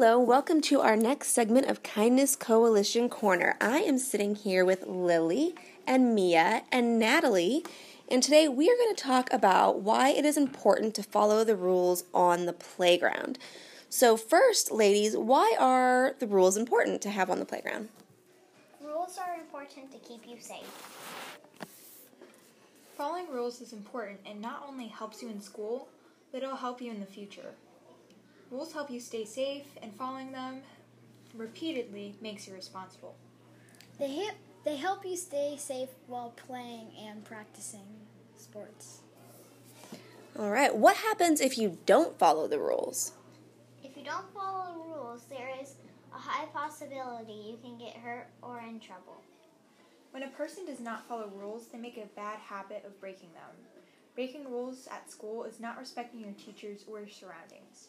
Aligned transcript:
Hello, 0.00 0.20
welcome 0.20 0.60
to 0.60 0.80
our 0.80 0.94
next 0.94 1.30
segment 1.30 1.66
of 1.66 1.82
Kindness 1.82 2.36
Coalition 2.36 3.08
Corner. 3.08 3.56
I 3.60 3.78
am 3.78 3.98
sitting 3.98 4.36
here 4.36 4.64
with 4.64 4.86
Lily 4.86 5.56
and 5.88 6.14
Mia 6.14 6.62
and 6.70 7.00
Natalie, 7.00 7.64
and 8.08 8.22
today 8.22 8.46
we 8.46 8.70
are 8.70 8.76
going 8.76 8.94
to 8.94 9.02
talk 9.02 9.28
about 9.32 9.80
why 9.80 10.10
it 10.10 10.24
is 10.24 10.36
important 10.36 10.94
to 10.94 11.02
follow 11.02 11.42
the 11.42 11.56
rules 11.56 12.04
on 12.14 12.46
the 12.46 12.52
playground. 12.52 13.40
So, 13.90 14.16
first, 14.16 14.70
ladies, 14.70 15.16
why 15.16 15.56
are 15.58 16.14
the 16.20 16.28
rules 16.28 16.56
important 16.56 17.02
to 17.02 17.10
have 17.10 17.28
on 17.28 17.40
the 17.40 17.44
playground? 17.44 17.88
Rules 18.80 19.18
are 19.18 19.34
important 19.34 19.90
to 19.90 19.98
keep 19.98 20.28
you 20.28 20.36
safe. 20.38 21.66
Following 22.96 23.26
rules 23.32 23.60
is 23.60 23.72
important 23.72 24.20
and 24.24 24.40
not 24.40 24.64
only 24.64 24.86
helps 24.86 25.24
you 25.24 25.28
in 25.28 25.40
school, 25.40 25.88
but 26.30 26.44
it'll 26.44 26.54
help 26.54 26.80
you 26.80 26.92
in 26.92 27.00
the 27.00 27.06
future. 27.06 27.56
Rules 28.50 28.72
help 28.72 28.90
you 28.90 28.98
stay 28.98 29.26
safe, 29.26 29.66
and 29.82 29.94
following 29.94 30.32
them 30.32 30.62
repeatedly 31.36 32.14
makes 32.22 32.48
you 32.48 32.54
responsible. 32.54 33.14
They 33.98 34.14
help, 34.14 34.34
they 34.64 34.76
help 34.76 35.04
you 35.04 35.16
stay 35.16 35.56
safe 35.58 35.90
while 36.06 36.30
playing 36.30 36.88
and 36.98 37.24
practicing 37.24 37.86
sports. 38.36 39.00
All 40.38 40.50
right, 40.50 40.74
what 40.74 40.96
happens 40.96 41.40
if 41.40 41.58
you 41.58 41.78
don't 41.84 42.18
follow 42.18 42.46
the 42.46 42.58
rules? 42.58 43.12
If 43.84 43.96
you 43.96 44.04
don't 44.04 44.32
follow 44.32 44.72
the 44.72 44.94
rules, 44.94 45.24
there 45.24 45.50
is 45.60 45.74
a 46.14 46.18
high 46.18 46.46
possibility 46.46 47.32
you 47.32 47.58
can 47.62 47.76
get 47.76 47.96
hurt 47.96 48.28
or 48.40 48.60
in 48.60 48.80
trouble. 48.80 49.22
When 50.12 50.22
a 50.22 50.28
person 50.28 50.64
does 50.64 50.80
not 50.80 51.06
follow 51.06 51.30
rules, 51.36 51.66
they 51.66 51.78
make 51.78 51.98
a 51.98 52.06
bad 52.16 52.38
habit 52.38 52.84
of 52.86 52.98
breaking 52.98 53.32
them. 53.34 53.50
Breaking 54.14 54.50
rules 54.50 54.88
at 54.90 55.10
school 55.10 55.44
is 55.44 55.60
not 55.60 55.78
respecting 55.78 56.20
your 56.20 56.32
teachers 56.32 56.84
or 56.88 57.00
your 57.00 57.08
surroundings. 57.08 57.88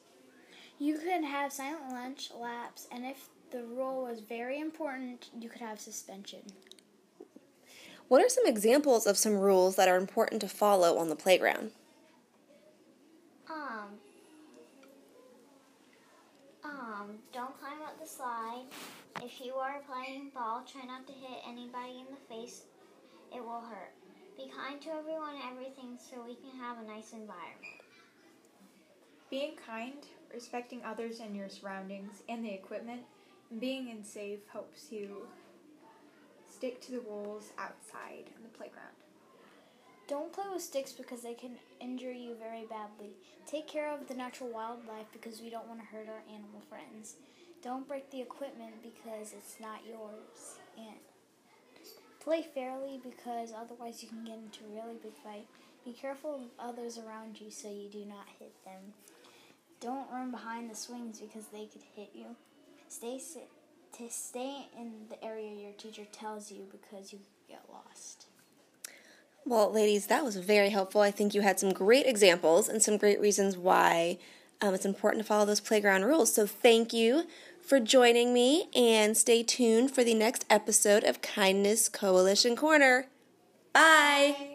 You 0.79 0.97
could 0.97 1.25
have 1.25 1.51
silent 1.51 1.91
lunch, 1.91 2.31
laps, 2.39 2.87
and 2.89 3.05
if 3.05 3.27
the 3.51 3.63
rule 3.63 4.05
was 4.05 4.21
very 4.21 4.61
important, 4.61 5.29
you 5.37 5.49
could 5.49 5.61
have 5.61 5.77
suspension. 5.77 6.39
What 8.07 8.23
are 8.23 8.29
some 8.29 8.47
examples 8.47 9.05
of 9.05 9.17
some 9.17 9.37
rules 9.37 9.75
that 9.75 9.89
are 9.89 9.97
important 9.97 10.39
to 10.41 10.47
follow 10.47 10.97
on 10.97 11.09
the 11.09 11.17
playground? 11.17 11.71
Um, 13.49 13.99
um, 16.63 17.09
don't 17.33 17.59
climb 17.59 17.81
up 17.83 17.99
the 18.01 18.07
slide. 18.07 18.63
If 19.21 19.45
you 19.45 19.55
are 19.55 19.81
playing 19.85 20.31
ball, 20.33 20.63
try 20.71 20.85
not 20.85 21.05
to 21.07 21.13
hit 21.13 21.39
anybody 21.45 21.99
in 21.99 22.05
the 22.09 22.33
face. 22.33 22.61
It 23.35 23.43
will 23.43 23.61
hurt. 23.61 23.91
Be 24.37 24.49
kind 24.49 24.81
to 24.81 24.91
everyone 24.91 25.35
and 25.35 25.51
everything 25.51 25.97
so 25.99 26.23
we 26.25 26.35
can 26.35 26.57
have 26.57 26.77
a 26.77 26.87
nice 26.87 27.11
environment. 27.11 27.83
Being 29.29 29.57
kind, 29.67 30.05
respecting 30.33 30.81
others 30.83 31.19
and 31.19 31.35
your 31.35 31.49
surroundings 31.49 32.23
and 32.27 32.43
the 32.43 32.53
equipment, 32.53 33.01
and 33.51 33.59
being 33.59 33.89
in 33.89 34.03
safe 34.03 34.39
helps 34.51 34.91
you 34.91 35.27
stick 36.49 36.81
to 36.81 36.91
the 36.91 37.01
rules 37.01 37.51
outside 37.57 38.29
on 38.35 38.43
the 38.43 38.57
playground. 38.57 38.95
Don't 40.07 40.33
play 40.33 40.45
with 40.51 40.63
sticks 40.63 40.91
because 40.91 41.21
they 41.21 41.35
can 41.35 41.51
injure 41.79 42.11
you 42.11 42.35
very 42.35 42.65
badly. 42.65 43.11
Take 43.45 43.67
care 43.67 43.93
of 43.93 44.07
the 44.07 44.15
natural 44.15 44.49
wildlife 44.49 45.05
because 45.11 45.39
we 45.39 45.51
don't 45.51 45.67
want 45.67 45.79
to 45.79 45.85
hurt 45.85 46.09
our 46.09 46.23
animal 46.27 46.61
friends. 46.67 47.15
Don't 47.63 47.87
break 47.87 48.09
the 48.09 48.21
equipment 48.21 48.73
because 48.81 49.33
it's 49.33 49.57
not 49.61 49.81
yours. 49.87 50.57
And 50.77 50.97
play 52.19 52.41
fairly 52.41 52.99
because 53.03 53.53
otherwise 53.55 54.01
you 54.01 54.09
can 54.09 54.23
get 54.23 54.37
into 54.37 54.65
a 54.65 54.75
really 54.75 54.97
big 55.01 55.15
fight. 55.23 55.47
Be 55.85 55.93
careful 55.93 56.35
of 56.35 56.41
others 56.59 56.97
around 56.97 57.39
you 57.39 57.51
so 57.51 57.69
you 57.69 57.89
do 57.89 58.03
not 58.05 58.25
hit 58.39 58.53
them. 58.65 58.93
Don't 59.81 60.11
run 60.11 60.31
behind 60.31 60.69
the 60.69 60.75
swings 60.75 61.19
because 61.19 61.47
they 61.47 61.65
could 61.65 61.81
hit 61.95 62.09
you. 62.13 62.35
Stay 62.87 63.19
si- 63.19 63.47
to 63.97 64.09
stay 64.09 64.67
in 64.77 65.05
the 65.09 65.23
area 65.23 65.51
your 65.53 65.71
teacher 65.73 66.03
tells 66.11 66.51
you 66.51 66.67
because 66.71 67.13
you 67.13 67.19
get 67.47 67.63
lost. 67.71 68.25
Well, 69.45 69.71
ladies, 69.71 70.07
that 70.07 70.23
was 70.23 70.35
very 70.35 70.69
helpful. 70.69 71.01
I 71.01 71.11
think 71.11 71.33
you 71.33 71.41
had 71.41 71.59
some 71.59 71.71
great 71.71 72.05
examples 72.05 72.67
and 72.67 72.83
some 72.83 72.97
great 72.97 73.19
reasons 73.19 73.57
why 73.57 74.17
um, 74.61 74.73
it's 74.73 74.85
important 74.85 75.23
to 75.23 75.27
follow 75.27 75.45
those 75.45 75.61
playground 75.61 76.03
rules. 76.05 76.33
So, 76.33 76.45
thank 76.45 76.93
you 76.93 77.25
for 77.61 77.79
joining 77.79 78.33
me 78.33 78.67
and 78.75 79.15
stay 79.15 79.43
tuned 79.43 79.91
for 79.91 80.03
the 80.03 80.13
next 80.13 80.45
episode 80.49 81.03
of 81.03 81.21
Kindness 81.21 81.87
Coalition 81.87 82.55
Corner. 82.55 83.07
Bye. 83.73 84.48